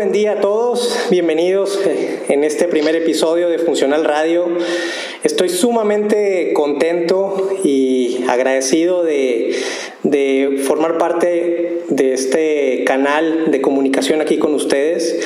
buen 0.00 0.12
día 0.12 0.32
a 0.32 0.40
todos, 0.40 0.98
bienvenidos 1.10 1.78
eh, 1.84 2.22
en 2.30 2.42
este 2.42 2.68
primer 2.68 2.96
episodio 2.96 3.50
de 3.50 3.58
Funcional 3.58 4.06
Radio. 4.06 4.46
Estoy 5.24 5.50
sumamente 5.50 6.54
contento 6.54 7.50
y 7.62 8.24
agradecido 8.26 9.02
de, 9.02 9.54
de 10.02 10.62
formar 10.64 10.96
parte 10.96 11.82
de 11.90 12.14
este 12.14 12.84
canal 12.86 13.50
de 13.50 13.60
comunicación 13.60 14.22
aquí 14.22 14.38
con 14.38 14.54
ustedes. 14.54 15.20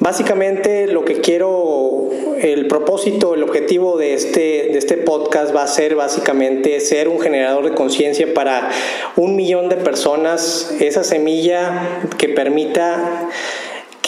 Básicamente 0.00 0.88
lo 0.88 1.04
que 1.04 1.20
quiero, 1.20 2.10
el 2.40 2.66
propósito, 2.66 3.34
el 3.34 3.44
objetivo 3.44 3.98
de 3.98 4.14
este, 4.14 4.70
de 4.72 4.78
este 4.78 4.96
podcast 4.96 5.54
va 5.54 5.62
a 5.62 5.68
ser 5.68 5.94
básicamente 5.94 6.80
ser 6.80 7.08
un 7.08 7.20
generador 7.20 7.64
de 7.64 7.76
conciencia 7.76 8.34
para 8.34 8.68
un 9.14 9.36
millón 9.36 9.68
de 9.68 9.76
personas, 9.76 10.74
esa 10.80 11.04
semilla 11.04 12.00
que 12.18 12.28
permita 12.28 13.28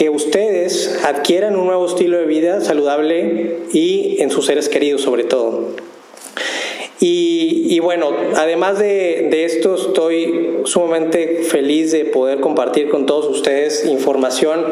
que 0.01 0.09
ustedes 0.09 0.99
adquieran 1.03 1.55
un 1.55 1.67
nuevo 1.67 1.85
estilo 1.85 2.17
de 2.17 2.25
vida 2.25 2.59
saludable 2.61 3.57
y 3.71 4.19
en 4.19 4.31
sus 4.31 4.47
seres 4.47 4.67
queridos 4.67 5.03
sobre 5.03 5.25
todo. 5.25 5.75
Y, 6.99 7.79
bueno, 7.79 8.11
además 8.35 8.79
de, 8.79 9.27
de, 9.31 9.45
esto, 9.45 9.75
estoy 9.75 10.61
sumamente 10.65 11.43
feliz 11.43 11.91
de 11.91 12.05
poder 12.05 12.39
compartir 12.39 12.89
con 12.89 13.07
todos 13.07 13.27
ustedes 13.27 13.85
información 13.85 14.65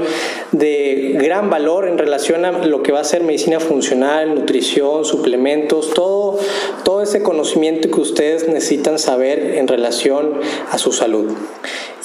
de 0.52 1.16
gran 1.20 1.50
valor 1.50 1.88
en 1.88 1.98
relación 1.98 2.46
a 2.46 2.52
lo 2.66 2.84
que 2.84 2.92
va 2.92 3.00
a 3.00 3.04
ser 3.04 3.24
medicina 3.24 3.60
funcional, 3.60 4.34
nutrición, 4.36 5.06
suplementos, 5.06 5.92
todo, 5.96 6.38
todo 6.84 7.02
ese 7.02 7.24
conocimiento 7.24 7.90
que 7.90 8.00
ustedes 8.00 8.48
necesitan 8.48 9.00
saber 9.00 9.56
en 9.56 9.68
relación 9.68 10.40
a 10.70 10.78
su 10.78 10.92
salud. 10.92 11.32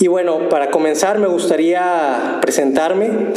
Y 0.01 0.09
bueno, 0.09 0.49
para 0.49 0.71
comenzar 0.71 1.19
me 1.19 1.29
gustaría 1.29 2.39
presentarme. 2.41 3.33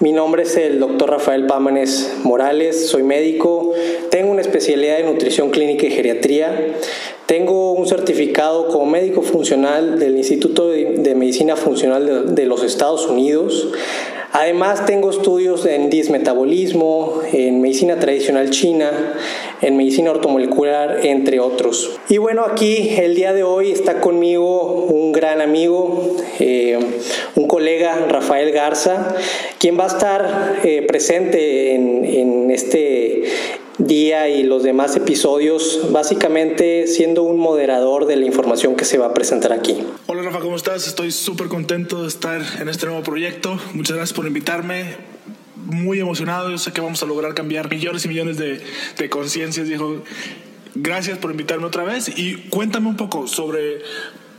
Mi 0.00 0.12
nombre 0.12 0.42
es 0.42 0.56
el 0.56 0.80
doctor 0.80 1.10
Rafael 1.10 1.46
Pámanes 1.46 2.16
Morales, 2.24 2.88
soy 2.88 3.04
médico, 3.04 3.72
tengo 4.10 4.32
una 4.32 4.40
especialidad 4.40 4.98
en 4.98 5.06
nutrición 5.06 5.50
clínica 5.50 5.86
y 5.86 5.90
geriatría, 5.90 6.74
tengo 7.26 7.72
un 7.72 7.86
certificado 7.86 8.66
como 8.68 8.86
médico 8.86 9.22
funcional 9.22 10.00
del 10.00 10.16
Instituto 10.16 10.70
de 10.70 11.14
Medicina 11.14 11.54
Funcional 11.54 12.34
de, 12.34 12.46
los 12.46 12.64
Estados 12.64 13.06
Unidos. 13.06 13.68
Además 14.32 14.86
tengo 14.86 15.10
estudios 15.10 15.66
en 15.66 15.90
dismetabolismo, 15.90 17.20
en 17.32 17.60
medicina 17.60 17.98
tradicional 17.98 18.50
china, 18.50 19.14
en 19.60 19.76
medicina 19.76 20.12
ortomolecular, 20.12 21.04
entre 21.04 21.40
otros. 21.40 21.98
Y 22.08 22.18
bueno, 22.18 22.44
aquí 22.44 22.94
el 22.96 23.16
día 23.16 23.32
de 23.32 23.42
hoy 23.42 23.72
está 23.72 24.00
conmigo 24.00 24.84
un 24.84 25.10
gran 25.10 25.40
amigo, 25.40 26.16
eh, 26.38 26.78
un 27.34 27.48
colega, 27.48 28.06
Rafael 28.08 28.52
Garza, 28.52 29.16
quien 29.58 29.78
va 29.78 29.84
a 29.84 29.88
estar 29.88 30.60
eh, 30.62 30.82
presente 30.86 31.74
en, 31.74 32.04
en 32.04 32.50
este 32.52 33.24
día 33.86 34.28
y 34.28 34.42
los 34.42 34.62
demás 34.62 34.94
episodios, 34.96 35.90
básicamente 35.90 36.86
siendo 36.86 37.22
un 37.22 37.38
moderador 37.38 38.06
de 38.06 38.16
la 38.16 38.26
información 38.26 38.76
que 38.76 38.84
se 38.84 38.98
va 38.98 39.06
a 39.06 39.14
presentar 39.14 39.52
aquí. 39.52 39.78
Hola 40.06 40.22
Rafa, 40.22 40.40
¿cómo 40.40 40.56
estás? 40.56 40.86
Estoy 40.86 41.10
súper 41.10 41.48
contento 41.48 42.02
de 42.02 42.08
estar 42.08 42.42
en 42.60 42.68
este 42.68 42.86
nuevo 42.86 43.02
proyecto. 43.02 43.58
Muchas 43.72 43.96
gracias 43.96 44.16
por 44.16 44.26
invitarme. 44.26 44.96
Muy 45.56 46.00
emocionado, 46.00 46.50
yo 46.50 46.58
sé 46.58 46.72
que 46.72 46.80
vamos 46.80 47.02
a 47.02 47.06
lograr 47.06 47.34
cambiar 47.34 47.70
millones 47.70 48.04
y 48.04 48.08
millones 48.08 48.36
de, 48.36 48.60
de 48.98 49.10
conciencias, 49.10 49.68
dijo. 49.68 50.02
Gracias 50.74 51.18
por 51.18 51.32
invitarme 51.32 51.66
otra 51.66 51.82
vez 51.82 52.16
y 52.16 52.36
cuéntame 52.48 52.88
un 52.88 52.96
poco 52.96 53.26
sobre 53.26 53.80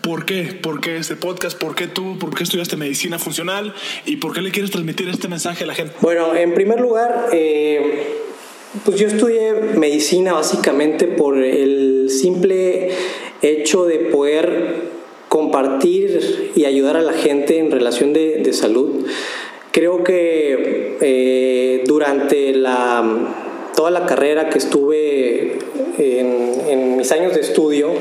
¿Por 0.01 0.25
qué? 0.25 0.57
¿Por 0.61 0.81
qué 0.81 0.97
este 0.97 1.15
podcast? 1.15 1.57
¿Por 1.57 1.75
qué 1.75 1.87
tú? 1.87 2.17
¿Por 2.17 2.33
qué 2.33 2.43
estudiaste 2.43 2.75
medicina 2.75 3.19
funcional? 3.19 3.73
¿Y 4.05 4.17
por 4.17 4.33
qué 4.33 4.41
le 4.41 4.49
quieres 4.49 4.71
transmitir 4.71 5.07
este 5.09 5.27
mensaje 5.27 5.63
a 5.63 5.67
la 5.67 5.75
gente? 5.75 5.95
Bueno, 6.01 6.35
en 6.35 6.55
primer 6.55 6.79
lugar, 6.79 7.27
eh, 7.31 8.30
pues 8.85 8.97
yo 8.97 9.07
estudié 9.07 9.53
medicina 9.77 10.33
básicamente 10.33 11.07
por 11.07 11.37
el 11.37 12.09
simple 12.09 12.89
hecho 13.41 13.85
de 13.85 13.99
poder 13.99 14.91
compartir 15.27 16.51
y 16.55 16.65
ayudar 16.65 16.97
a 16.97 17.01
la 17.01 17.13
gente 17.13 17.59
en 17.59 17.71
relación 17.71 18.13
de, 18.13 18.53
salud. 18.53 19.05
Creo 19.71 20.03
que 20.03 20.97
eh, 21.01 21.83
durante 21.85 22.53
la, 22.53 23.69
toda 23.75 23.91
la 23.91 24.05
carrera 24.05 24.49
que 24.49 24.57
estuve 24.57 25.59
en 25.97 26.97
mis 26.97 27.11
años 27.11 27.33
de 27.33 27.41
estudio, 27.41 27.93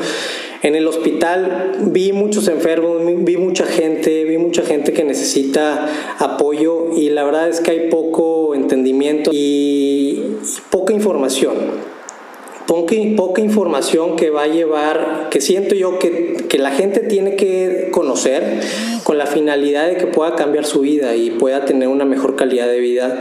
en 0.62 0.74
el 0.74 0.86
hospital 0.86 1.72
vi 1.80 2.12
muchos 2.12 2.48
enfermos, 2.48 3.00
vi 3.24 3.36
mucha 3.36 3.64
gente, 3.64 4.24
vi 4.24 4.36
mucha 4.36 4.62
gente 4.62 4.92
que 4.92 5.04
necesita 5.04 5.88
apoyo 6.18 6.94
y 6.96 7.08
la 7.10 7.24
verdad 7.24 7.48
es 7.48 7.60
que 7.60 7.70
hay 7.70 7.88
poco 7.88 8.54
entendimiento 8.54 9.30
y 9.32 10.36
poca 10.70 10.92
información. 10.92 11.54
Poca, 12.66 13.40
información 13.40 14.14
que 14.14 14.30
va 14.30 14.44
a 14.44 14.46
llevar, 14.46 15.26
que 15.30 15.40
siento 15.40 15.74
yo 15.74 15.98
que, 15.98 16.46
que 16.48 16.58
la 16.58 16.70
gente 16.70 17.00
tiene 17.00 17.34
que 17.34 17.88
conocer 17.90 18.60
con 19.02 19.18
la 19.18 19.26
finalidad 19.26 19.88
de 19.88 19.96
que 19.96 20.06
pueda 20.06 20.36
cambiar 20.36 20.64
su 20.64 20.82
vida 20.82 21.16
y 21.16 21.32
pueda 21.32 21.64
tener 21.64 21.88
una 21.88 22.04
mejor 22.04 22.36
calidad 22.36 22.68
de 22.68 22.78
vida 22.78 23.18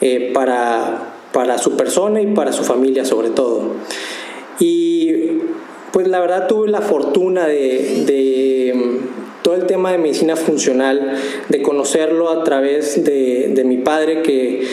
eh, 0.00 0.30
para, 0.32 1.14
para 1.32 1.58
su 1.58 1.76
persona 1.76 2.22
y 2.22 2.28
para 2.28 2.52
su 2.52 2.62
familia 2.62 3.04
sobre 3.04 3.30
todo. 3.30 3.72
Y 4.60 5.40
pues 5.94 6.08
la 6.08 6.18
verdad 6.18 6.48
tuve 6.48 6.68
la 6.68 6.80
fortuna 6.80 7.46
de, 7.46 8.72
mm, 8.74 9.42
todo 9.42 9.54
el 9.54 9.66
tema 9.66 9.92
de 9.92 9.98
medicina 9.98 10.34
funcional, 10.34 11.14
de 11.48 11.62
conocerlo 11.62 12.30
a 12.30 12.42
través 12.42 13.04
de, 13.04 13.62
mi 13.64 13.76
padre 13.76 14.20
que 14.22 14.66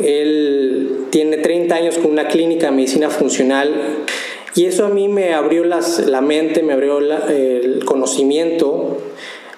él 0.00 1.06
tiene 1.08 1.38
30 1.38 1.74
años 1.74 1.96
con 1.96 2.10
una 2.10 2.28
clínica 2.28 2.66
de 2.66 2.72
medicina 2.72 3.08
funcional 3.08 3.72
y 4.54 4.66
eso 4.66 4.84
a 4.84 4.90
mí 4.90 5.08
me 5.08 5.32
abrió 5.32 5.64
la 5.64 6.20
mente, 6.20 6.62
me 6.62 6.74
abrió 6.74 6.98
el 6.98 7.82
conocimiento, 7.86 8.98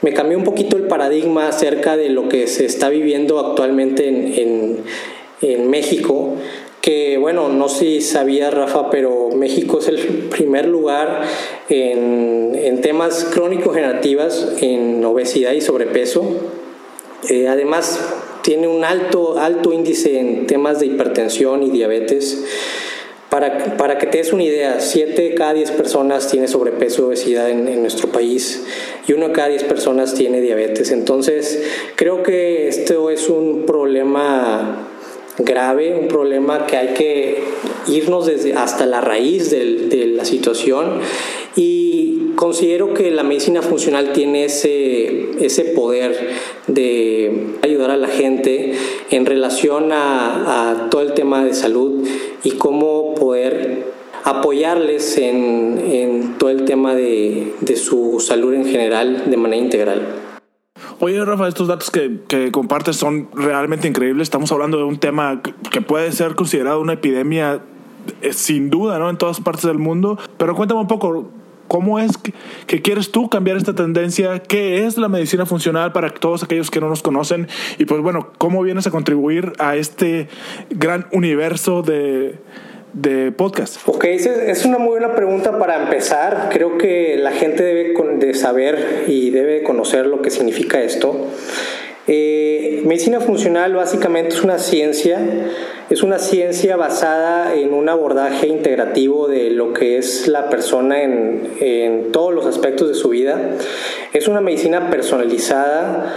me 0.02 0.12
cambió 0.12 0.38
un 0.38 0.44
poquito 0.44 0.76
el 0.76 0.84
paradigma 0.84 1.48
acerca 1.48 1.96
de 1.96 2.10
lo 2.10 2.28
que 2.28 2.46
se 2.46 2.64
está 2.64 2.90
viviendo 2.90 3.40
actualmente 3.40 4.06
en, 4.06 4.84
en 5.40 5.68
México 5.68 6.36
que 6.82 7.16
bueno, 7.16 7.48
no 7.48 7.68
sé 7.68 7.78
si 7.78 8.00
sabía 8.00 8.50
Rafa, 8.50 8.90
pero 8.90 9.30
México 9.30 9.78
es 9.78 9.86
el 9.86 10.28
primer 10.28 10.66
lugar 10.66 11.22
en, 11.68 12.58
en 12.60 12.80
temas 12.80 13.24
crónico-generativas, 13.32 14.54
en 14.60 15.02
obesidad 15.04 15.52
y 15.52 15.60
sobrepeso. 15.60 16.24
Eh, 17.28 17.46
además, 17.46 18.00
tiene 18.42 18.66
un 18.66 18.84
alto, 18.84 19.38
alto 19.38 19.72
índice 19.72 20.18
en 20.18 20.48
temas 20.48 20.80
de 20.80 20.86
hipertensión 20.86 21.62
y 21.62 21.70
diabetes. 21.70 22.44
Para, 23.30 23.76
para, 23.76 23.96
que 23.96 24.06
te 24.06 24.18
des 24.18 24.32
una 24.32 24.42
idea, 24.42 24.80
7 24.80 25.22
de 25.22 25.34
cada 25.34 25.54
10 25.54 25.70
personas 25.70 26.28
tiene 26.28 26.48
sobrepeso 26.48 27.02
y 27.02 27.04
obesidad 27.06 27.48
en, 27.48 27.66
en, 27.68 27.80
nuestro 27.80 28.08
país 28.08 28.64
y 29.06 29.12
1 29.14 29.28
de 29.28 29.32
cada 29.32 29.48
10 29.48 29.64
personas 29.64 30.14
tiene 30.14 30.40
diabetes. 30.40 30.90
Entonces, 30.90 31.62
creo 31.94 32.24
que 32.24 32.68
esto 32.68 33.08
es 33.08 33.30
un 33.30 33.64
problema 33.64 34.88
grave, 35.38 35.94
un 35.94 36.08
problema 36.08 36.66
que 36.66 36.76
hay 36.76 36.94
que 36.94 37.44
irnos 37.86 38.26
desde 38.26 38.54
hasta 38.54 38.86
la 38.86 39.00
raíz 39.00 39.50
de, 39.50 40.12
la 40.14 40.24
situación 40.24 41.00
y 41.56 42.32
considero 42.36 42.94
que 42.94 43.10
la 43.10 43.22
medicina 43.22 43.62
funcional 43.62 44.12
tiene 44.12 44.44
ese, 44.44 45.44
ese 45.44 45.64
poder 45.64 46.30
de 46.66 47.56
ayudar 47.62 47.90
a 47.90 47.96
la 47.96 48.08
gente 48.08 48.72
en 49.10 49.26
relación 49.26 49.90
a, 49.92 50.88
todo 50.90 51.02
el 51.02 51.14
tema 51.14 51.44
de 51.44 51.54
salud 51.54 52.06
y 52.44 52.52
cómo 52.52 53.14
poder 53.14 53.84
apoyarles 54.24 55.18
en, 55.18 55.82
en 55.90 56.38
todo 56.38 56.50
el 56.50 56.64
tema 56.64 56.94
de, 56.94 57.54
de 57.60 57.76
su 57.76 58.20
salud 58.20 58.54
en 58.54 58.66
general 58.66 59.24
de 59.26 59.36
manera 59.36 59.62
integral. 59.62 60.31
Oye, 61.04 61.24
Rafa, 61.24 61.48
estos 61.48 61.66
datos 61.66 61.90
que, 61.90 62.20
que, 62.28 62.52
compartes 62.52 62.94
son 62.94 63.28
realmente 63.34 63.88
increíbles. 63.88 64.26
Estamos 64.26 64.52
hablando 64.52 64.78
de 64.78 64.84
un 64.84 64.98
tema 64.98 65.42
que 65.42 65.80
puede 65.80 66.12
ser 66.12 66.36
considerado 66.36 66.80
una 66.80 66.92
epidemia 66.92 67.60
eh, 68.20 68.32
sin 68.32 68.70
duda, 68.70 69.00
¿no? 69.00 69.10
En 69.10 69.16
todas 69.16 69.40
partes 69.40 69.64
del 69.64 69.80
mundo. 69.80 70.16
Pero 70.38 70.54
cuéntame 70.54 70.80
un 70.80 70.86
poco, 70.86 71.28
¿cómo 71.66 71.98
es 71.98 72.16
que, 72.16 72.82
quieres 72.82 73.10
tú 73.10 73.28
cambiar 73.28 73.56
esta 73.56 73.74
tendencia? 73.74 74.38
¿Qué 74.44 74.86
es 74.86 74.96
la 74.96 75.08
medicina 75.08 75.44
funcional 75.44 75.90
para 75.90 76.08
todos 76.14 76.44
aquellos 76.44 76.70
que 76.70 76.80
no 76.80 76.88
nos 76.88 77.02
conocen? 77.02 77.48
Y 77.78 77.84
pues 77.84 78.00
bueno, 78.00 78.30
¿cómo 78.38 78.62
vienes 78.62 78.86
a 78.86 78.92
contribuir 78.92 79.54
a 79.58 79.74
este 79.74 80.28
gran 80.70 81.08
universo 81.10 81.82
de 81.82 82.38
de 82.92 83.32
podcast? 83.32 83.76
Ok, 83.86 84.04
es 84.04 84.64
una 84.64 84.78
muy 84.78 84.90
buena 84.90 85.14
pregunta 85.14 85.58
para 85.58 85.82
empezar. 85.82 86.48
Creo 86.50 86.78
que 86.78 87.16
la 87.16 87.32
gente 87.32 87.62
debe 87.62 87.94
de 88.26 88.34
saber 88.34 89.04
y 89.08 89.30
debe 89.30 89.62
conocer 89.62 90.06
lo 90.06 90.22
que 90.22 90.30
significa 90.30 90.80
esto. 90.82 91.28
Eh, 92.08 92.82
medicina 92.84 93.20
funcional 93.20 93.74
básicamente 93.74 94.34
es 94.34 94.42
una 94.42 94.58
ciencia, 94.58 95.20
es 95.88 96.02
una 96.02 96.18
ciencia 96.18 96.76
basada 96.76 97.54
en 97.54 97.72
un 97.72 97.88
abordaje 97.88 98.48
integrativo 98.48 99.28
de 99.28 99.50
lo 99.50 99.72
que 99.72 99.98
es 99.98 100.26
la 100.26 100.50
persona 100.50 101.02
en, 101.02 101.48
en 101.60 102.10
todos 102.10 102.34
los 102.34 102.46
aspectos 102.46 102.88
de 102.88 102.94
su 102.94 103.10
vida. 103.10 103.38
Es 104.12 104.26
una 104.26 104.40
medicina 104.40 104.90
personalizada 104.90 106.12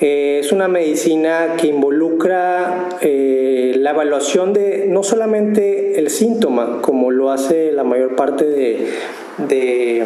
Eh, 0.00 0.38
es 0.40 0.52
una 0.52 0.68
medicina 0.68 1.56
que 1.60 1.66
involucra 1.66 2.88
eh, 3.00 3.74
la 3.78 3.90
evaluación 3.90 4.52
de 4.52 4.86
no 4.88 5.02
solamente 5.02 5.98
el 5.98 6.10
síntoma, 6.10 6.80
como 6.82 7.10
lo 7.10 7.32
hace 7.32 7.72
la 7.72 7.82
mayor 7.82 8.14
parte 8.14 8.44
de, 8.44 8.86
de, 9.38 10.04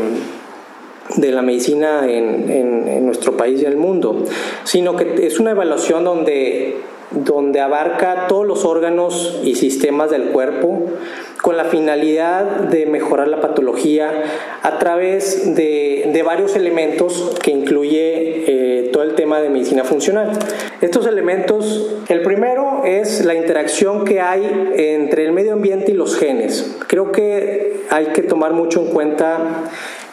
la 1.31 1.43
medicina 1.43 2.11
en, 2.11 2.51
en, 2.51 3.05
nuestro 3.05 3.37
país 3.37 3.61
y 3.61 3.67
en 3.67 3.73
el 3.73 3.77
mundo, 3.77 4.25
sino 4.65 4.97
que 4.97 5.27
es 5.27 5.39
una 5.39 5.51
evaluación 5.51 6.05
donde, 6.05 6.77
donde 7.11 7.61
abarca 7.61 8.27
todos 8.29 8.47
los 8.47 8.65
órganos 8.65 9.41
y 9.45 9.57
sistemas 9.57 10.11
del 10.11 10.31
cuerpo, 10.31 10.87
con 11.43 11.57
la 11.57 11.65
finalidad 11.65 12.45
de 12.45 12.87
mejorar 12.87 13.27
la 13.27 13.41
patología 13.41 14.11
a 14.63 14.79
través 14.79 15.55
de, 15.57 16.23
varios 16.25 16.55
elementos 16.55 17.37
que 17.43 17.51
incluye 17.51 18.45
eh, 18.47 18.91
todo 18.93 19.03
el 19.03 19.17
tema 19.17 19.41
de 19.41 19.51
medicina 19.51 19.83
funcional. 19.83 20.31
Estos 20.81 21.05
elementos, 21.09 21.97
el 22.09 22.23
primero 22.23 22.85
es 22.85 23.25
la 23.25 23.35
interacción 23.35 24.05
que 24.05 24.21
hay 24.21 24.71
entre 24.77 25.25
el 25.25 25.33
medio 25.33 25.55
ambiente 25.55 25.91
y 25.91 25.95
los 25.95 26.17
genes. 26.17 26.77
Creo 26.87 27.11
que 27.11 27.83
hay 27.91 28.07
que 28.07 28.23
tomar 28.23 28.53
mucho 28.53 28.81
en 28.81 28.87
cuenta 28.93 29.65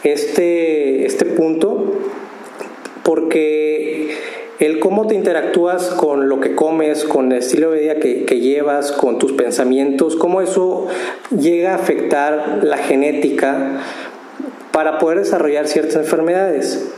este, 0.04 1.06
este 1.06 1.26
punto 1.26 1.94
porque 3.04 4.16
el 4.60 4.80
cómo 4.80 5.08
te 5.08 5.16
interactúas 5.16 5.90
con 5.90 6.28
lo 6.28 6.42
que 6.42 6.54
comes, 6.54 7.06
con 7.06 7.32
el 7.32 7.40
estilo 7.40 7.72
de 7.72 7.80
vida 7.80 7.96
que, 7.96 8.40
llevas, 8.40 8.92
con 8.92 9.18
tus 9.18 9.32
pensamientos, 9.32 10.18
cómo 10.18 10.42
eso 10.42 10.88
llega 11.32 11.72
a 11.72 11.76
afectar 11.76 12.60
la 12.62 12.78
genética 12.78 13.82
para 14.72 15.00
poder 15.00 15.20
desarrollar 15.20 15.68
ciertas 15.68 15.96
enfermedades. 15.96 16.92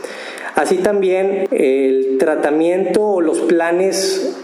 Así 0.56 0.78
también 0.78 1.46
el 1.52 2.16
tratamiento 2.18 3.06
o 3.06 3.20
los 3.20 3.38
planes 3.40 4.36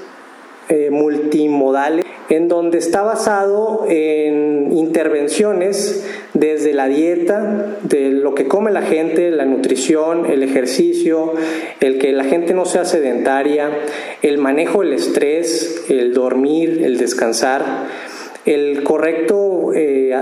eh, 0.69 0.91
multimodales 0.91 2.05
en 2.29 2.49
donde 2.49 2.79
está 2.79 3.03
basado 3.03 3.87
en 3.88 4.73
intervenciones 4.73 6.06
desde 6.38 6.73
la 6.73 6.88
dieta, 6.88 7.79
de 7.82 8.11
lo 8.11 8.35
que 8.35 8.46
come 8.46 8.70
la 8.70 8.82
gente, 8.82 9.31
la 9.31 9.44
nutrición, 9.44 10.26
el 10.26 10.43
ejercicio, 10.43 11.35
el 11.81 11.99
que 11.99 12.12
la 12.12 12.25
gente 12.25 12.55
no 12.55 12.64
sea 12.64 12.85
sedentaria, 12.85 13.70
el 14.23 14.38
manejo 14.38 14.82
del 14.82 14.93
estrés, 14.93 15.85
el 15.88 16.14
dormir, 16.14 16.82
el 16.85 16.99
descansar, 16.99 17.87
el 18.44 18.82
correcto 18.82 19.73
eh, 19.75 20.17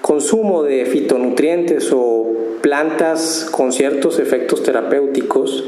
consumo 0.00 0.62
de 0.62 0.86
fitonutrientes 0.86 1.90
o 1.92 2.26
plantas 2.60 3.48
con 3.50 3.72
ciertos 3.72 4.18
efectos 4.18 4.62
terapéuticos, 4.62 5.64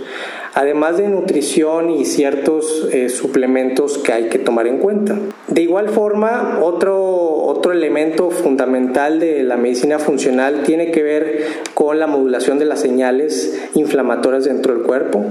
además 0.54 0.98
de 0.98 1.08
nutrición 1.08 1.90
y 1.90 2.04
ciertos 2.04 2.88
eh, 2.92 3.08
suplementos 3.08 3.98
que 3.98 4.12
hay 4.12 4.28
que 4.28 4.38
tomar 4.38 4.66
en 4.66 4.78
cuenta. 4.78 5.18
De 5.48 5.62
igual 5.62 5.88
forma, 5.88 6.58
otro, 6.62 6.98
otro 6.98 7.72
elemento 7.72 8.30
fundamental 8.30 9.18
de 9.18 9.42
la 9.42 9.56
medicina 9.56 9.98
funcional 9.98 10.62
tiene 10.64 10.90
que 10.90 11.02
ver 11.02 11.46
con 11.74 11.98
la 11.98 12.06
modulación 12.06 12.58
de 12.58 12.66
las 12.66 12.80
señales 12.80 13.60
inflamatorias 13.74 14.44
dentro 14.44 14.74
del 14.74 14.82
cuerpo 14.82 15.24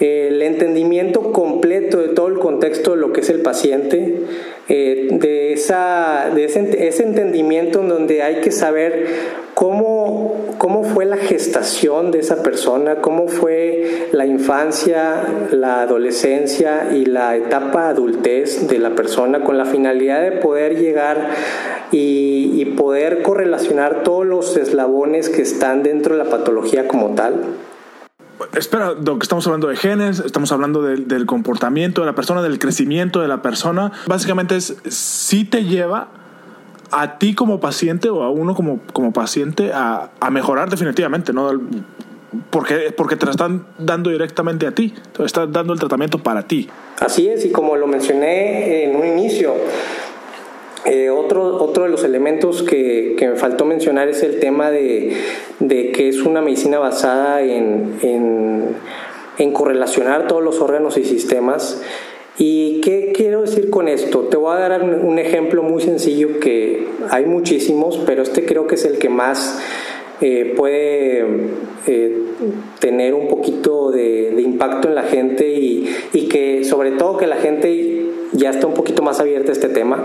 el 0.00 0.42
entendimiento 0.42 1.32
completo 1.32 1.98
de 1.98 2.08
todo 2.08 2.28
el 2.28 2.38
contexto 2.38 2.92
de 2.92 2.98
lo 2.98 3.12
que 3.12 3.20
es 3.20 3.30
el 3.30 3.40
paciente, 3.40 4.22
eh, 4.70 5.08
de, 5.12 5.54
esa, 5.54 6.30
de 6.34 6.44
ese, 6.44 7.02
entendimiento 7.02 7.80
en 7.80 7.88
donde 7.88 8.22
hay 8.22 8.42
que 8.42 8.50
saber 8.50 9.06
cómo, 9.54 10.54
cómo 10.58 10.84
fue 10.84 11.06
la 11.06 11.16
gestación 11.16 12.10
de 12.10 12.18
esa 12.18 12.42
persona, 12.42 12.96
cómo 12.96 13.28
fue 13.28 14.08
la 14.12 14.26
infancia, 14.26 15.24
la 15.52 15.80
adolescencia 15.80 16.90
y 16.92 17.06
la 17.06 17.36
etapa 17.36 17.88
adultez 17.88 18.68
de 18.68 18.78
la 18.78 18.94
persona 18.94 19.42
con 19.42 19.56
la 19.56 19.64
finalidad 19.64 20.20
de 20.20 20.32
poder 20.32 20.76
llegar 20.78 21.30
y 21.90 22.62
poder 22.76 23.22
correlacionar 23.22 24.02
todos 24.02 24.26
los 24.26 24.54
eslabones 24.58 25.30
que 25.30 25.40
están 25.40 25.82
dentro 25.82 26.14
de 26.14 26.24
la 26.24 26.30
patología 26.30 26.86
como 26.86 27.14
tal. 27.14 27.36
Espera, 28.56 28.94
Doc, 28.94 29.22
estamos 29.22 29.46
hablando 29.46 29.68
de 29.68 29.76
genes, 29.76 30.20
estamos 30.20 30.52
hablando 30.52 30.82
del, 30.82 31.26
comportamiento 31.26 32.02
de 32.02 32.06
la 32.06 32.14
persona, 32.14 32.42
del 32.42 32.58
crecimiento 32.58 33.20
de 33.20 33.28
la 33.28 33.42
persona. 33.42 33.92
Básicamente 34.06 34.56
es 34.56 34.76
si 34.88 35.44
te 35.44 35.64
lleva 35.64 36.08
a 36.90 37.18
ti 37.18 37.34
como 37.34 37.60
paciente 37.60 38.08
o 38.08 38.22
a 38.22 38.30
uno 38.30 38.54
como, 38.54 38.80
como 38.92 39.12
paciente 39.12 39.72
a, 39.74 40.10
mejorar 40.30 40.70
definitivamente, 40.70 41.32
¿no? 41.32 41.50
Porque, 42.50 42.94
porque 42.96 43.16
te 43.16 43.26
la 43.26 43.32
están 43.32 43.66
dando 43.78 44.10
directamente 44.10 44.66
a 44.66 44.72
ti, 44.72 44.94
te 45.16 45.24
están 45.24 45.52
dando 45.52 45.72
el 45.72 45.78
tratamiento 45.78 46.18
para 46.18 46.42
ti. 46.42 46.68
Así 47.00 47.28
es, 47.28 47.44
y 47.44 47.50
como 47.50 47.76
lo 47.76 47.86
mencioné 47.86 48.84
en 48.84 48.96
un 48.96 49.06
inicio, 49.06 49.54
eh, 50.90 51.10
otro, 51.10 51.62
otro 51.62 51.84
de 51.84 51.90
los 51.90 52.02
elementos 52.02 52.62
que, 52.62 53.14
que, 53.18 53.28
me 53.28 53.36
faltó 53.36 53.64
mencionar 53.64 54.08
es 54.08 54.22
el 54.22 54.40
tema 54.40 54.70
de, 54.70 55.12
de 55.60 55.92
que 55.92 56.08
es 56.08 56.22
una 56.22 56.40
medicina 56.40 56.78
basada 56.78 57.42
en, 57.42 57.98
en, 58.02 58.68
en, 59.36 59.52
correlacionar 59.52 60.26
todos 60.26 60.42
los 60.42 60.60
órganos 60.60 60.96
y 60.96 61.04
sistemas. 61.04 61.82
¿Y 62.38 62.80
qué 62.80 63.12
quiero 63.14 63.42
decir 63.42 63.68
con 63.68 63.88
esto? 63.88 64.20
Te 64.20 64.36
voy 64.36 64.56
a 64.56 64.60
dar 64.60 64.82
un 64.82 65.18
ejemplo 65.18 65.62
muy 65.62 65.82
sencillo 65.82 66.40
que 66.40 66.86
hay 67.10 67.26
muchísimos, 67.26 68.00
pero 68.06 68.22
este 68.22 68.46
creo 68.46 68.66
que 68.66 68.76
es 68.76 68.84
el 68.84 68.98
que 68.98 69.08
más 69.08 69.60
eh, 70.20 70.54
puede 70.56 71.24
eh, 71.86 72.17
tener 72.78 73.14
un 73.14 73.28
poquito 73.28 73.90
de, 73.90 74.32
de, 74.34 74.42
impacto 74.42 74.88
en 74.88 74.94
la 74.94 75.02
gente 75.02 75.48
y, 75.48 75.88
y 76.12 76.28
que 76.28 76.64
sobre 76.64 76.92
todo 76.92 77.16
que 77.16 77.26
la 77.26 77.36
gente 77.36 78.06
ya 78.32 78.50
está 78.50 78.66
un 78.66 78.74
poquito 78.74 79.02
más 79.02 79.20
abierta 79.20 79.50
a 79.50 79.52
este 79.52 79.68
tema, 79.68 80.04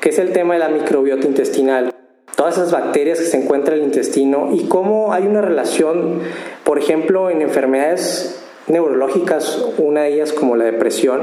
que 0.00 0.10
es 0.10 0.18
el 0.18 0.32
tema 0.32 0.54
de 0.54 0.60
la 0.60 0.68
microbiota 0.68 1.26
intestinal. 1.26 1.92
Todas 2.36 2.54
esas 2.54 2.72
bacterias 2.72 3.18
que 3.18 3.26
se 3.26 3.42
encuentran 3.42 3.76
en 3.76 3.82
el 3.84 3.86
intestino 3.88 4.50
y 4.52 4.64
cómo 4.64 5.12
hay 5.12 5.26
una 5.26 5.40
relación, 5.40 6.20
por 6.64 6.78
ejemplo, 6.78 7.30
en 7.30 7.42
enfermedades 7.42 8.40
neurológicas, 8.66 9.64
una 9.78 10.02
de 10.02 10.14
ellas 10.14 10.32
como 10.32 10.56
la 10.56 10.64
depresión, 10.64 11.20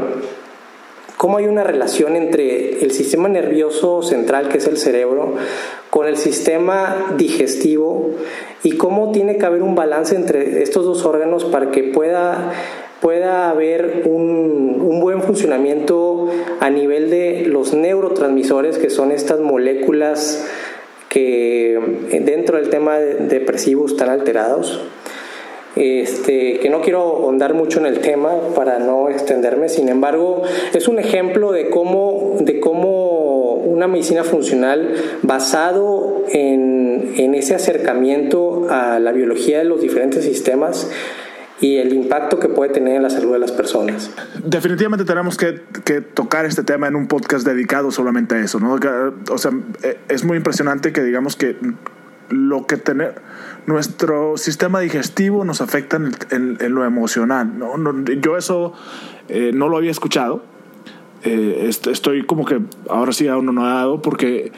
cómo 1.22 1.38
hay 1.38 1.46
una 1.46 1.64
relación 1.64 2.16
entre 2.16 2.84
el 2.84 2.90
sistema 2.90 3.30
nervioso 3.30 4.02
central, 4.02 4.50
que 4.50 4.58
es 4.58 4.66
el 4.66 4.78
cerebro, 4.78 5.36
con 5.92 6.08
el 6.08 6.18
sistema 6.18 7.14
digestivo 7.16 8.10
y 8.64 8.72
cómo 8.72 9.12
tiene 9.12 9.38
que 9.38 9.46
haber 9.46 9.62
un 9.62 9.76
balance 9.76 10.16
entre 10.16 10.64
estos 10.64 10.84
dos 10.84 11.06
órganos 11.06 11.46
para 11.46 11.70
que 11.70 11.84
pueda 11.84 12.54
pueda 13.02 13.52
haber 13.52 14.02
un, 14.06 14.82
un, 14.84 15.00
buen 15.00 15.22
funcionamiento 15.22 16.28
a 16.60 16.72
nivel 16.72 17.12
de 17.12 17.46
los 17.46 17.76
neurotransmisores, 17.76 18.80
que 18.80 18.90
son 18.90 19.12
estas 19.12 19.40
moléculas 19.42 20.48
que 21.08 21.80
dentro 22.26 22.58
del 22.58 22.70
tema 22.70 22.98
depresivo 22.98 23.86
están 23.86 24.10
alterados. 24.10 24.82
Este, 25.76 26.60
que 26.60 26.70
no 26.70 26.82
quiero 26.82 27.00
ahondar 27.00 27.54
mucho 27.54 27.80
en 27.80 27.86
el 27.86 28.00
tema 28.00 28.32
para 28.56 28.80
no 28.80 29.10
extenderme, 29.10 29.70
sin 29.70 29.88
embargo, 29.88 30.42
es 30.74 30.90
un 30.90 31.00
ejemplo 31.00 31.54
de 31.54 31.70
cómo, 31.70 32.38
de 32.42 32.60
cómo 32.60 33.54
una 33.54 33.88
medicina 33.88 34.26
funcional 34.26 34.94
basado 35.22 36.24
en, 36.30 37.14
en 37.16 37.36
ese 37.36 37.56
acercamiento 37.56 38.68
a 38.70 39.00
la 39.00 39.14
biología 39.14 39.60
de 39.60 39.64
los 39.64 39.82
diferentes 39.82 40.26
sistemas 40.26 40.90
y 41.62 41.78
el 41.78 41.94
impacto 41.94 42.40
que 42.40 42.50
puede 42.50 42.74
tener 42.74 42.96
en 42.96 43.04
la 43.04 43.10
salud 43.10 43.34
de 43.34 43.40
las 43.40 43.52
personas. 43.52 44.12
Definitivamente 44.44 45.06
tenemos 45.06 45.38
que, 45.38 45.62
que, 45.86 46.02
tocar 46.02 46.46
este 46.46 46.64
tema 46.64 46.88
en 46.88 46.96
un 46.96 47.08
podcast 47.08 47.46
dedicado 47.46 47.92
solamente 47.92 48.36
a 48.36 48.40
eso, 48.40 48.60
¿no? 48.60 48.78
O 49.30 49.38
sea, 49.38 49.52
es 50.10 50.24
muy 50.26 50.38
impresionante 50.38 50.92
que 50.92 51.04
digamos 51.04 51.36
que 51.36 51.56
lo 52.32 52.66
que 52.66 52.78
tener 52.78 53.22
nuestro 53.66 54.38
sistema 54.38 54.80
digestivo 54.80 55.46
nos 55.46 55.62
afecta 55.62 55.98
en, 55.98 56.58
en, 56.60 56.74
lo 56.74 56.86
emocional, 56.86 57.58
¿no? 57.58 57.76
Yo 58.22 58.38
eso 58.38 58.74
eh, 59.28 59.52
no 59.54 59.70
lo 59.70 59.78
había 59.78 59.92
escuchado. 59.92 60.44
Eh, 61.24 61.70
estoy 61.70 62.26
como 62.26 62.46
que 62.46 62.60
ahora 62.90 63.14
sí 63.14 63.28
aún 63.28 63.54
no 63.54 63.66
ha 63.66 63.74
dado 63.76 64.02
porque 64.02 64.52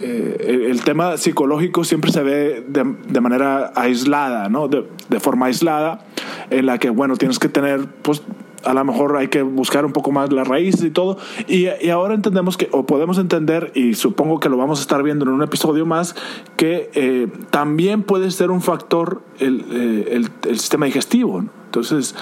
eh, 0.00 0.66
el 0.70 0.82
tema 0.82 1.16
psicológico 1.18 1.84
siempre 1.84 2.10
se 2.10 2.22
ve 2.22 2.64
de, 2.66 2.96
de 3.06 3.20
manera 3.20 3.72
aislada, 3.76 4.48
¿no? 4.48 4.66
De, 4.66 4.86
de, 5.08 5.20
forma 5.20 5.46
aislada, 5.46 6.04
en 6.48 6.66
la 6.66 6.78
que, 6.78 6.90
bueno, 6.90 7.16
tienes 7.16 7.38
que 7.38 7.48
tener, 7.48 7.86
pues, 8.02 8.22
a 8.64 8.74
lo 8.74 8.84
mejor 8.84 9.16
hay 9.16 9.28
que 9.28 9.42
buscar 9.42 9.84
un 9.84 9.92
poco 9.92 10.12
más 10.12 10.32
la 10.32 10.44
raíz 10.44 10.82
y 10.82 10.90
todo. 10.90 11.18
Y, 11.48 11.66
ahora 11.90 12.14
entendemos 12.14 12.56
que, 12.56 12.68
o 12.72 12.84
podemos 12.86 13.18
entender, 13.18 13.72
y 13.74 13.94
supongo 13.94 14.40
que 14.40 14.48
lo 14.48 14.56
vamos 14.56 14.78
a 14.78 14.82
estar 14.82 15.02
viendo 15.02 15.24
en 15.24 15.32
un 15.32 15.42
episodio 15.42 15.86
más, 15.86 16.14
que 16.56 16.90
eh, 16.94 17.28
también 17.50 18.02
puede 18.02 18.30
ser 18.30 18.50
un 18.50 18.62
factor 18.62 19.22
el, 19.38 19.64
eh, 19.72 20.20
el, 20.48 20.58
sistema 20.58 20.86
digestivo. 20.86 21.44
Entonces, 21.66 22.14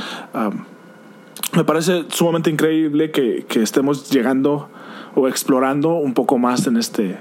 me 1.54 1.64
parece 1.64 2.04
sumamente 2.08 2.50
increíble 2.50 3.10
que, 3.10 3.44
que 3.48 3.62
estemos 3.62 4.10
llegando 4.10 4.68
o 5.14 5.28
explorando 5.28 5.94
un 5.94 6.14
poco 6.14 6.38
más 6.38 6.66
en 6.66 6.76
este, 6.76 7.16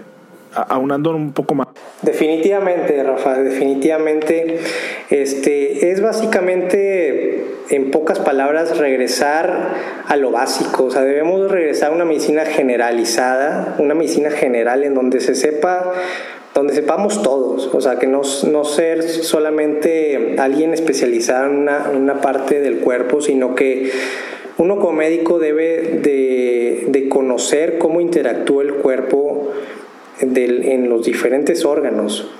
aunando 0.53 1.15
un 1.15 1.33
poco 1.33 1.55
más. 1.55 1.67
Definitivamente, 2.01 3.03
Rafa, 3.03 3.39
definitivamente. 3.39 4.59
Este, 5.09 5.91
es 5.91 6.01
básicamente, 6.01 7.45
en 7.69 7.91
pocas 7.91 8.19
palabras, 8.19 8.77
regresar 8.77 9.75
a 10.05 10.15
lo 10.15 10.31
básico. 10.31 10.85
O 10.85 10.91
sea, 10.91 11.03
debemos 11.03 11.51
regresar 11.51 11.91
a 11.91 11.95
una 11.95 12.05
medicina 12.05 12.45
generalizada, 12.45 13.75
una 13.79 13.93
medicina 13.93 14.31
general 14.31 14.83
en 14.83 14.93
donde 14.93 15.19
se 15.19 15.35
sepa 15.35 15.93
donde 16.57 16.73
sepamos 16.73 17.21
todos, 17.21 17.69
o 17.71 17.81
sea, 17.81 17.99
que 17.99 18.07
no, 18.07 18.23
no 18.49 18.65
ser 18.65 19.03
solamente 19.03 20.35
alguien 20.39 20.73
especializado 20.73 21.45
en 21.45 21.69
una, 21.95 22.19
parte 22.21 22.59
del 22.61 22.79
cuerpo, 22.79 23.21
sino 23.21 23.53
que 23.53 23.91
uno 24.57 24.79
como 24.79 24.93
médico 24.93 25.37
debe 25.37 25.99
de, 26.01 26.85
de 26.87 27.09
conocer 27.09 27.77
cómo 27.77 28.01
interactúa 28.01 28.63
el 28.63 28.73
cuerpo 28.73 29.51
del, 30.21 30.65
en 30.65 30.89
los 30.89 31.05
diferentes 31.05 31.63
órganos. 31.63 32.31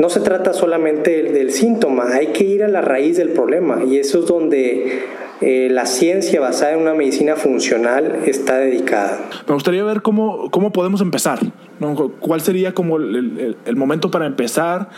No 0.00 0.08
se 0.08 0.20
trata 0.20 0.54
solamente 0.54 1.22
del, 1.24 1.52
síntoma, 1.52 2.06
hay 2.14 2.28
que 2.28 2.44
ir 2.44 2.64
a 2.64 2.68
la 2.68 2.80
raíz 2.80 3.18
del 3.18 3.28
problema 3.30 3.84
y 3.84 3.98
eso 3.98 4.20
es 4.20 4.26
donde 4.26 5.02
eh, 5.42 5.68
la 5.70 5.84
ciencia 5.84 6.40
basada 6.40 6.72
en 6.72 6.80
una 6.80 6.94
medicina 6.94 7.36
funcional 7.36 8.20
está 8.24 8.56
dedicada. 8.56 9.20
Me 9.46 9.52
gustaría 9.52 9.84
ver 9.84 10.00
cómo, 10.00 10.50
cómo 10.50 10.72
podemos 10.72 11.02
empezar, 11.02 11.40
¿Cuál 12.20 12.42
sería 12.42 12.72
como 12.72 12.98
el, 12.98 13.56
el, 13.64 13.76
momento 13.76 14.10
para 14.10 14.26
empezar? 14.26 14.90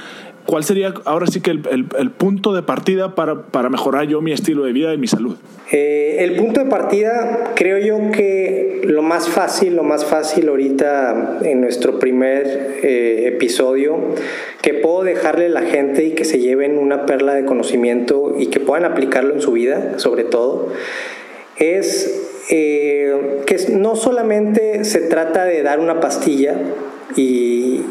¿Cuál 0.46 0.64
sería 0.64 0.92
ahora 1.04 1.28
sí 1.28 1.40
que 1.40 1.52
el, 1.52 1.86
el 1.96 2.10
punto 2.10 2.52
de 2.52 2.62
partida 2.62 3.14
para, 3.14 3.42
para, 3.46 3.68
mejorar 3.68 4.08
yo 4.08 4.20
mi 4.20 4.32
estilo 4.32 4.64
de 4.64 4.72
vida 4.72 4.92
y 4.92 4.98
mi 4.98 5.06
salud? 5.06 5.36
Eh, 5.70 6.16
el 6.18 6.34
punto 6.34 6.64
de 6.64 6.68
partida, 6.68 7.52
creo 7.54 7.78
yo 7.78 8.10
que 8.10 8.61
lo 8.82 9.02
más 9.02 9.28
fácil, 9.28 9.76
lo 9.76 9.82
más 9.82 10.04
fácil 10.04 10.48
ahorita 10.48 11.38
en 11.42 11.60
nuestro 11.60 11.98
primer 11.98 12.78
eh, 12.82 13.28
episodio, 13.28 13.98
que 14.60 14.74
puedo 14.74 15.02
dejarle 15.04 15.46
a 15.46 15.50
la 15.50 15.62
gente 15.62 16.04
y 16.04 16.10
que 16.12 16.24
se 16.24 16.38
lleven 16.38 16.78
una 16.78 17.06
perla 17.06 17.34
de 17.34 17.44
conocimiento 17.44 18.34
y 18.38 18.46
que 18.46 18.60
puedan 18.60 18.84
aplicarlo 18.84 19.34
en 19.34 19.40
su 19.40 19.52
vida, 19.52 19.98
sobre 19.98 20.24
todo, 20.24 20.68
es 21.58 22.44
eh, 22.50 23.40
que 23.46 23.56
no 23.72 23.94
solamente 23.94 24.84
se 24.84 25.00
trata 25.00 25.44
de 25.44 25.62
dar 25.62 25.78
una 25.78 26.00
pastilla 26.00 26.56
y, 27.16 27.82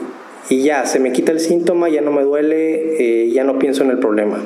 y 0.50 0.64
ya, 0.64 0.86
se 0.86 1.00
me 1.00 1.12
quita 1.14 1.32
el 1.32 1.40
síntoma, 1.40 1.90
ya 1.90 2.02
no 2.02 2.12
me 2.12 2.24
duele, 2.24 2.96
eh, 3.00 3.30
ya 3.32 3.44
no 3.44 3.60
pienso 3.60 3.84
en 3.84 3.92
el 3.92 4.00
problema, 4.00 4.44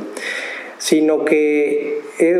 sino 0.77 1.25
que 1.25 2.01
es, 2.19 2.39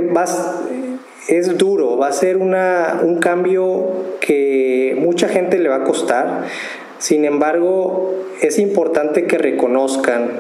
es 1.28 1.58
duro, 1.58 1.98
va 1.98 2.08
a 2.08 2.12
ser 2.12 2.38
una, 2.38 3.02
un 3.04 3.20
cambio 3.20 4.18
que 4.20 4.96
mucha 5.00 5.28
gente 5.28 5.58
le 5.58 5.70
va 5.70 5.78
a 5.78 5.84
costar, 5.84 6.44
sin 7.00 7.26
embargo 7.26 8.14
es 8.42 8.60
importante 8.60 9.26
que 9.26 9.38
reconozcan 9.38 10.32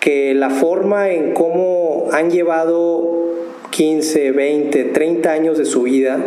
que 0.00 0.34
la 0.34 0.50
forma 0.50 1.10
en 1.10 1.32
cómo 1.32 2.08
han 2.12 2.30
llevado 2.30 3.10
15, 3.70 4.32
20, 4.32 4.84
30 4.84 5.32
años 5.32 5.58
de 5.58 5.64
su 5.64 5.82
vida 5.82 6.18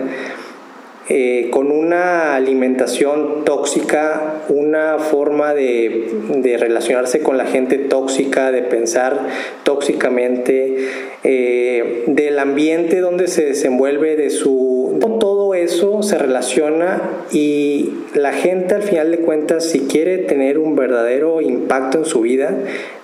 eh, 1.09 1.47
con 1.51 1.71
una 1.71 2.35
alimentación 2.35 3.45
tóxica, 3.45 4.41
una 4.49 4.99
forma 4.99 5.53
de, 5.53 6.57
relacionarse 6.59 7.21
con 7.21 7.37
la 7.37 7.45
gente 7.45 7.77
tóxica, 7.77 8.51
de 8.51 8.61
pensar 8.61 9.27
tóxicamente, 9.63 10.75
eh, 11.23 12.03
del 12.07 12.39
ambiente 12.39 12.99
donde 12.99 13.27
se 13.27 13.45
desenvuelve, 13.45 14.17
de 14.17 14.29
su... 14.29 14.99
Todo 15.19 15.53
eso 15.55 16.03
se 16.03 16.17
relaciona 16.17 17.01
y 17.31 17.93
la 18.13 18.33
gente 18.33 18.75
al 18.75 18.83
final 18.83 19.11
de 19.11 19.19
cuentas, 19.19 19.63
si 19.63 19.81
quiere 19.81 20.17
tener 20.17 20.57
un 20.57 20.75
verdadero 20.75 21.41
impacto 21.41 21.99
en 21.99 22.05
su 22.05 22.21
vida, 22.21 22.57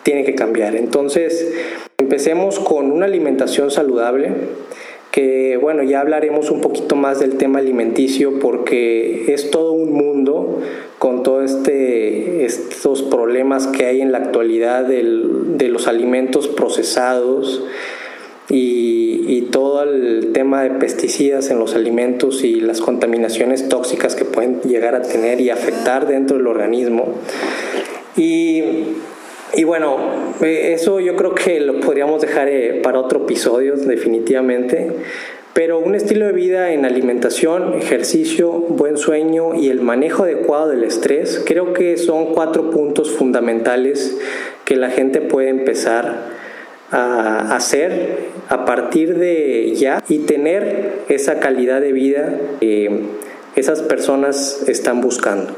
tiene 0.03 0.25
que 0.25 0.35
cambiar. 0.35 0.75
Entonces, 0.75 1.53
empecemos 1.97 2.59
con 2.59 2.91
una 2.91 3.05
alimentación 3.05 3.71
saludable 3.71 4.31
que 5.13 5.57
bueno, 5.57 5.83
ya 5.83 6.01
hablaremos 6.01 6.49
un 6.49 6.59
poquito 6.59 6.95
más 6.95 7.19
del 7.19 7.37
tema 7.37 7.59
alimenticio 7.59 8.39
porque 8.39 9.31
es 9.31 9.51
todo 9.51 9.71
un 9.71 9.93
mundo 9.93 10.59
con 10.97 11.21
todos 11.21 11.51
este, 11.51 12.45
estos 12.45 13.03
problemas 13.03 13.67
que 13.67 13.85
hay 13.85 14.01
en 14.01 14.11
la 14.11 14.17
actualidad 14.17 14.85
de 14.85 15.67
los 15.69 15.87
alimentos 15.87 16.47
procesados 16.47 17.63
y, 18.49 19.23
y, 19.27 19.41
todo 19.51 19.83
el 19.83 20.31
tema 20.33 20.63
de 20.63 20.71
pesticidas 20.71 21.51
en 21.51 21.59
los 21.59 21.75
alimentos 21.75 22.43
y 22.43 22.59
las 22.59 22.81
contaminaciones 22.81 23.69
tóxicas 23.69 24.15
que 24.15 24.25
pueden 24.25 24.61
llegar 24.61 24.95
a 24.95 25.03
tener 25.03 25.39
y 25.41 25.51
afectar 25.51 26.07
dentro 26.07 26.37
del 26.37 26.47
organismo. 26.47 27.13
Y 28.17 28.63
y 29.55 29.65
bueno, 29.65 29.97
eh, 30.41 30.73
eso 30.73 30.99
yo 30.99 31.15
creo 31.15 31.35
que 31.35 31.59
lo 31.59 31.79
podríamos 31.79 32.21
dejar 32.21 32.47
eh, 32.49 32.81
para 32.81 32.99
otro 32.99 33.23
episodio 33.23 33.75
definitivamente. 33.75 34.91
Pero 35.53 35.77
un 35.77 35.93
estilo 35.93 36.25
de 36.25 36.31
vida 36.31 36.71
en 36.71 36.83
alimentación, 36.83 37.75
ejercicio, 37.75 38.51
buen 38.51 38.97
sueño 38.97 39.53
y 39.53 39.69
el 39.69 39.81
manejo 39.81 40.23
adecuado 40.23 40.69
del 40.69 40.83
estrés, 40.83 41.43
creo 41.45 41.73
que 41.73 41.97
son 41.97 42.33
cuatro 42.33 42.71
puntos 42.71 43.11
fundamentales 43.11 44.17
que 44.65 44.75
la 44.75 44.89
gente 44.89 45.21
puede 45.21 45.49
empezar 45.49 46.23
a 46.89 47.55
hacer 47.55 48.29
a 48.49 48.65
partir 48.65 49.19
de 49.19 49.75
ya 49.75 50.03
y 50.09 50.19
tener 50.19 51.01
esa 51.09 51.39
calidad 51.39 51.81
de 51.81 51.91
vida 51.91 52.35
que 52.59 53.01
esas 53.55 53.83
personas 53.83 54.63
están 54.67 55.01
buscando. 55.01 55.55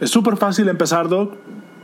Es 0.00 0.08
súper 0.08 0.38
fácil 0.38 0.70
empezar, 0.70 1.10
Doc 1.10 1.34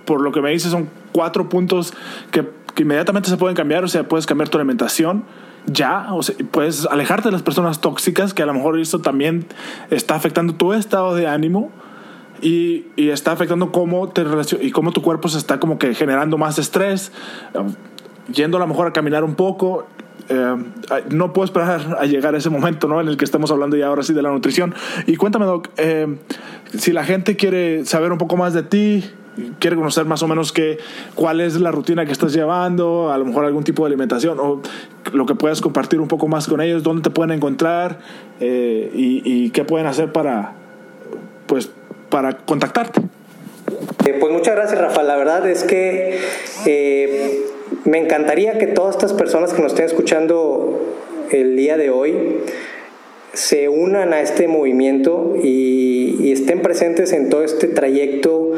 por 0.04 0.20
lo 0.20 0.32
que 0.32 0.40
me 0.40 0.50
dices, 0.50 0.70
son 0.70 0.88
cuatro 1.12 1.48
puntos 1.48 1.94
que, 2.30 2.48
inmediatamente 2.78 3.28
se 3.28 3.36
pueden 3.36 3.56
cambiar. 3.56 3.84
O 3.84 3.88
sea, 3.88 4.08
puedes 4.08 4.26
cambiar 4.26 4.48
tu 4.48 4.58
alimentación 4.58 5.24
ya, 5.66 6.12
o 6.12 6.22
sea, 6.22 6.34
puedes 6.50 6.86
alejarte 6.86 7.28
de 7.28 7.32
las 7.32 7.42
personas 7.42 7.80
tóxicas, 7.80 8.34
que 8.34 8.42
a 8.42 8.46
lo 8.46 8.54
mejor 8.54 8.80
eso 8.80 8.98
también 8.98 9.46
está 9.90 10.16
afectando 10.16 10.54
tu 10.54 10.72
estado 10.72 11.14
de 11.14 11.26
ánimo. 11.26 11.70
Y, 12.40 12.86
y 12.96 13.10
está 13.10 13.30
afectando 13.30 13.70
cómo 13.70 14.08
te 14.08 14.24
y 14.60 14.72
cómo 14.72 14.90
tu 14.90 15.00
cuerpo 15.00 15.28
se 15.28 15.38
está 15.38 15.60
como 15.60 15.78
que 15.78 15.94
generando 15.94 16.38
más 16.38 16.58
estrés, 16.58 17.12
yendo 18.32 18.56
a 18.56 18.60
lo 18.60 18.66
mejor 18.66 18.88
a 18.88 18.92
caminar 18.92 19.22
un 19.22 19.36
poco, 19.36 19.86
eh, 20.28 20.56
no 21.10 21.32
puedo 21.32 21.44
esperar 21.44 21.96
a 21.98 22.06
llegar 22.06 22.34
a 22.34 22.38
ese 22.38 22.50
momento 22.50 22.88
¿no? 22.88 23.00
en 23.00 23.08
el 23.08 23.16
que 23.16 23.24
estamos 23.24 23.50
hablando 23.50 23.76
ya 23.76 23.86
ahora 23.86 24.02
sí 24.02 24.12
de 24.12 24.22
la 24.22 24.30
nutrición. 24.30 24.74
Y 25.06 25.16
cuéntame, 25.16 25.46
Doc, 25.46 25.68
eh, 25.76 26.18
si 26.76 26.92
la 26.92 27.04
gente 27.04 27.36
quiere 27.36 27.84
saber 27.84 28.12
un 28.12 28.18
poco 28.18 28.36
más 28.36 28.54
de 28.54 28.62
ti, 28.62 29.04
quiere 29.58 29.76
conocer 29.76 30.04
más 30.04 30.22
o 30.22 30.28
menos 30.28 30.52
qué, 30.52 30.78
cuál 31.14 31.40
es 31.40 31.58
la 31.60 31.70
rutina 31.70 32.04
que 32.04 32.12
estás 32.12 32.32
llevando, 32.32 33.10
a 33.10 33.18
lo 33.18 33.24
mejor 33.24 33.44
algún 33.44 33.64
tipo 33.64 33.84
de 33.84 33.88
alimentación 33.88 34.38
o 34.40 34.60
lo 35.12 35.26
que 35.26 35.34
puedas 35.34 35.60
compartir 35.60 36.00
un 36.00 36.08
poco 36.08 36.28
más 36.28 36.46
con 36.46 36.60
ellos, 36.60 36.82
dónde 36.82 37.02
te 37.02 37.10
pueden 37.10 37.32
encontrar 37.32 37.98
eh, 38.40 38.90
y, 38.94 39.50
qué 39.50 39.64
pueden 39.64 39.86
hacer 39.86 40.12
para, 40.12 40.52
pues, 41.46 41.70
para 42.10 42.36
contactarte. 42.38 43.00
Eh, 44.06 44.16
pues 44.18 44.32
muchas 44.32 44.54
gracias 44.54 44.80
Rafa, 44.80 45.02
la 45.02 45.16
verdad 45.16 45.48
es 45.48 45.64
que 45.64 46.18
eh, 46.66 47.42
me 47.84 47.98
encantaría 47.98 48.58
que 48.58 48.66
todas 48.66 48.96
estas 48.96 49.12
personas 49.12 49.52
que 49.52 49.62
nos 49.62 49.72
estén 49.72 49.86
escuchando 49.86 50.80
el 51.30 51.56
día 51.56 51.76
de 51.76 51.90
hoy 51.90 52.38
se 53.32 53.68
unan 53.68 54.12
a 54.12 54.20
este 54.20 54.46
movimiento 54.46 55.34
y, 55.42 56.16
y 56.20 56.32
estén 56.32 56.60
presentes 56.60 57.12
en 57.12 57.30
todo 57.30 57.44
este 57.44 57.68
trayecto 57.68 58.52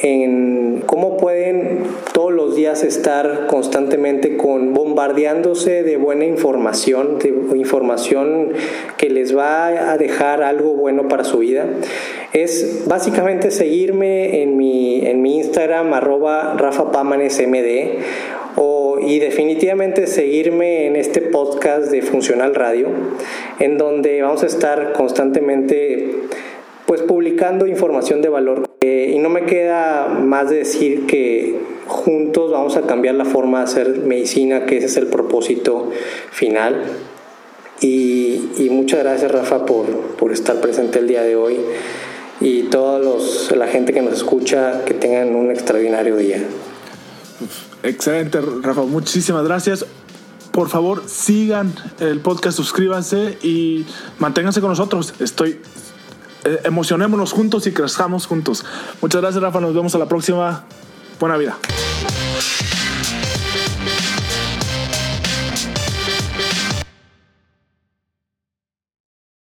en 0.00 0.82
cómo 0.86 1.16
pueden 1.16 1.80
todos 2.12 2.32
los 2.32 2.54
días 2.54 2.84
estar 2.84 3.46
constantemente 3.46 4.36
con 4.36 4.72
bombardeándose 4.72 5.82
de 5.82 5.96
buena 5.96 6.24
información, 6.24 7.18
de 7.18 7.30
información 7.56 8.52
que 8.96 9.10
les 9.10 9.36
va 9.36 9.92
a 9.92 9.98
dejar 9.98 10.42
algo 10.42 10.74
bueno 10.74 11.08
para 11.08 11.24
su 11.24 11.38
vida. 11.38 11.66
Es 12.32 12.84
básicamente 12.86 13.50
seguirme 13.50 14.42
en 14.42 14.56
mi, 14.56 15.06
en 15.06 15.22
mi 15.22 15.38
Instagram 15.38 15.92
arroba 15.94 16.54
Rafa 16.56 16.84
MD 17.02 17.98
o, 18.56 18.98
y 19.00 19.18
definitivamente 19.18 20.06
seguirme 20.06 20.86
en 20.86 20.96
este 20.96 21.22
podcast 21.22 21.90
de 21.90 22.02
Funcional 22.02 22.54
Radio, 22.54 22.88
en 23.58 23.78
donde 23.78 24.22
vamos 24.22 24.42
a 24.42 24.46
estar 24.46 24.92
constantemente 24.92 26.14
pues 26.86 27.02
publicando 27.02 27.66
información 27.66 28.22
de 28.22 28.28
valor. 28.28 28.67
Eh, 28.80 29.12
y 29.14 29.18
no 29.18 29.28
me 29.28 29.44
queda 29.44 30.06
más 30.08 30.50
de 30.50 30.56
decir 30.56 31.06
que 31.06 31.58
juntos 31.86 32.52
vamos 32.52 32.76
a 32.76 32.82
cambiar 32.82 33.16
la 33.16 33.24
forma 33.24 33.58
de 33.58 33.64
hacer 33.64 33.98
medicina, 33.98 34.66
que 34.66 34.76
ese 34.76 34.86
es 34.86 34.96
el 34.96 35.08
propósito 35.08 35.90
final. 36.30 36.84
Y, 37.80 38.68
muchas 38.70 39.00
gracias 39.00 39.30
Rafa 39.30 39.66
por, 39.66 39.86
por, 40.16 40.32
estar 40.32 40.60
presente 40.60 40.98
el 40.98 41.08
día 41.08 41.22
de 41.22 41.36
hoy 41.36 41.58
y 42.40 42.64
toda 42.64 43.00
la 43.56 43.66
gente 43.66 43.92
que 43.92 44.02
nos 44.02 44.14
escucha, 44.14 44.84
que 44.84 44.94
tengan 44.94 45.34
un 45.34 45.50
extraordinario 45.50 46.16
día. 46.16 46.42
Excelente, 47.82 48.40
Rafa. 48.40 48.82
Muchísimas 48.82 49.44
gracias 49.44 49.86
por 50.58 50.68
favor 50.68 51.04
sigan 51.06 51.72
el 52.00 52.18
podcast, 52.18 52.56
suscríbanse 52.56 53.38
y 53.44 53.86
manténganse 54.18 54.60
con 54.60 54.70
nosotros. 54.70 55.14
Estoy 55.20 55.60
eh, 56.48 56.60
emocionémonos 56.64 57.32
juntos 57.32 57.66
y 57.66 57.72
crezcamos 57.72 58.26
juntos. 58.26 58.64
Muchas 59.00 59.20
gracias, 59.20 59.42
Rafa. 59.42 59.60
Nos 59.60 59.74
vemos 59.74 59.94
a 59.94 59.98
la 59.98 60.06
próxima. 60.06 60.64
Buena 61.20 61.36
vida. 61.36 61.56